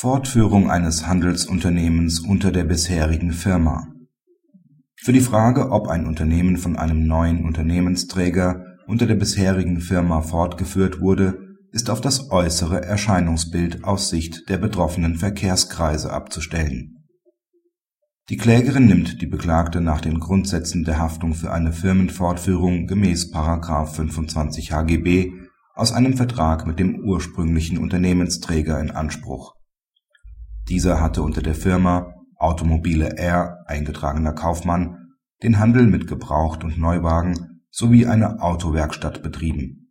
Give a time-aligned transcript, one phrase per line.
[0.00, 3.86] Fortführung eines Handelsunternehmens unter der bisherigen Firma
[4.96, 11.02] Für die Frage, ob ein Unternehmen von einem neuen Unternehmensträger unter der bisherigen Firma fortgeführt
[11.02, 11.38] wurde,
[11.70, 17.04] ist auf das äußere Erscheinungsbild aus Sicht der betroffenen Verkehrskreise abzustellen.
[18.30, 23.34] Die Klägerin nimmt die Beklagte nach den Grundsätzen der Haftung für eine Firmenfortführung gemäß§
[23.86, 25.30] 25 HGB
[25.74, 29.59] aus einem Vertrag mit dem ursprünglichen Unternehmensträger in Anspruch.
[30.70, 37.60] Dieser hatte unter der Firma Automobile R eingetragener Kaufmann den Handel mit Gebraucht und Neuwagen
[37.70, 39.90] sowie eine Autowerkstatt betrieben.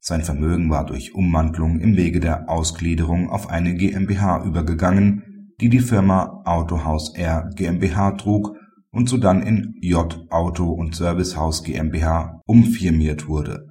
[0.00, 5.78] Sein Vermögen war durch Umwandlung im Wege der Ausgliederung auf eine GmbH übergegangen, die die
[5.78, 8.56] Firma Autohaus R GmbH trug
[8.90, 13.68] und sodann in J Auto und Servicehaus GmbH umfirmiert wurde.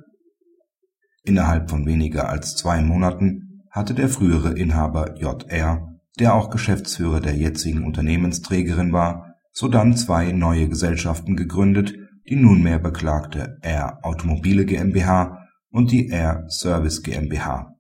[1.26, 7.36] Innerhalb von weniger als zwei Monaten hatte der frühere Inhaber Jr der auch Geschäftsführer der
[7.36, 11.96] jetzigen Unternehmensträgerin war, sodann zwei neue Gesellschaften gegründet,
[12.30, 17.76] die nunmehr beklagte R Automobile GmbH und die R Service GmbH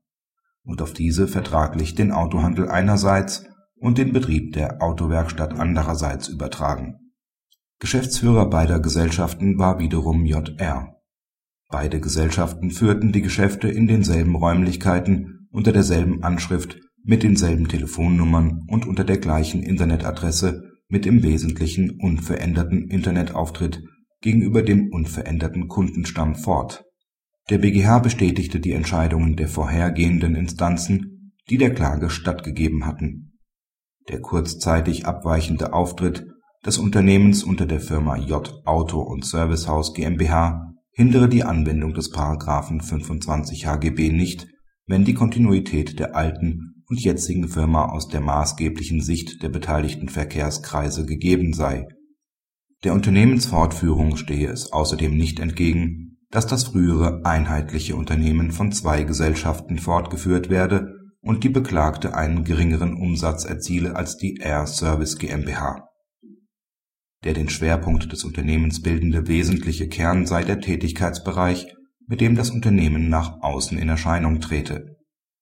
[0.63, 7.13] und auf diese vertraglich den Autohandel einerseits und den Betrieb der Autowerkstatt andererseits übertragen.
[7.79, 10.95] Geschäftsführer beider Gesellschaften war wiederum Jr.
[11.67, 18.87] Beide Gesellschaften führten die Geschäfte in denselben Räumlichkeiten unter derselben Anschrift mit denselben Telefonnummern und
[18.87, 23.81] unter der gleichen Internetadresse mit im Wesentlichen unveränderten Internetauftritt
[24.21, 26.85] gegenüber dem unveränderten Kundenstamm fort.
[27.49, 33.39] Der BGH bestätigte die Entscheidungen der vorhergehenden Instanzen, die der Klage stattgegeben hatten.
[34.09, 36.27] Der kurzzeitig abweichende Auftritt
[36.65, 42.13] des Unternehmens unter der Firma J Auto und Servicehaus GmbH hindere die Anwendung des§
[42.83, 44.47] 25 HGB nicht,
[44.85, 51.05] wenn die Kontinuität der alten und jetzigen Firma aus der maßgeblichen Sicht der beteiligten Verkehrskreise
[51.05, 51.87] gegeben sei.
[52.83, 59.79] Der Unternehmensfortführung stehe es außerdem nicht entgegen, dass das frühere einheitliche Unternehmen von zwei Gesellschaften
[59.79, 65.87] fortgeführt werde und die Beklagte einen geringeren Umsatz erziele als die Air Service GmbH.
[67.23, 71.73] Der den Schwerpunkt des Unternehmens bildende wesentliche Kern sei der Tätigkeitsbereich,
[72.05, 74.97] mit dem das Unternehmen nach außen in Erscheinung trete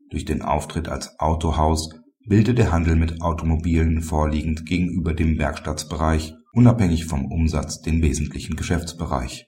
[0.09, 1.90] durch den Auftritt als Autohaus
[2.28, 9.48] bilde der Handel mit Automobilen vorliegend gegenüber dem Werkstattsbereich unabhängig vom Umsatz den wesentlichen Geschäftsbereich.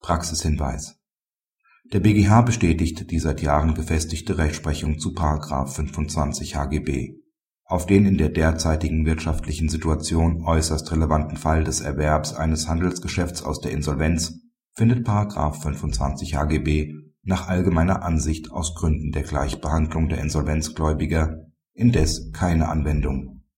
[0.00, 0.96] Praxishinweis
[1.92, 5.10] Der BGH bestätigt die seit Jahren gefestigte Rechtsprechung zu§
[5.66, 7.14] 25 HGB.
[7.64, 13.60] Auf den in der derzeitigen wirtschaftlichen Situation äußerst relevanten Fall des Erwerbs eines Handelsgeschäfts aus
[13.60, 14.40] der Insolvenz
[14.74, 15.06] findet§
[15.52, 23.39] 25 HGB nach allgemeiner Ansicht aus Gründen der Gleichbehandlung der Insolvenzgläubiger indes keine Anwendung